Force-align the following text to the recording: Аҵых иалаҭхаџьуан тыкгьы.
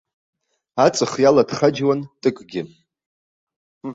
Аҵых 0.85 1.13
иалаҭхаџьуан 1.23 1.99
тыкгьы. 2.21 2.61